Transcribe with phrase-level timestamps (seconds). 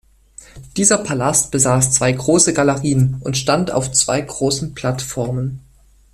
[0.77, 5.59] Dieser Palast besaß zwei große Galerien und stand auf zwei großen Plattformen.